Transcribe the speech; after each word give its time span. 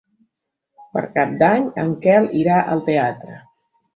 Per 0.97 1.01
Cap 1.17 1.35
d'Any 1.41 1.67
en 1.83 1.93
Quel 2.07 2.27
irà 2.41 2.57
al 2.73 2.83
teatre. 2.91 3.37